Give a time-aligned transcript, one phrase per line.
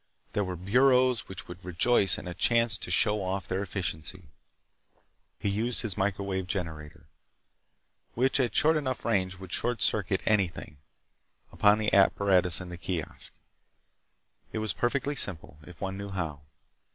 [0.33, 4.23] There were bureaus which would rejoice in a chance to show off their efficiency.
[5.37, 12.59] He used his microwave generator—which at short enough range would short circuit anything—upon the apparatus
[12.59, 13.31] in the kiosk.
[14.51, 16.41] It was perfectly simple, if one knew how.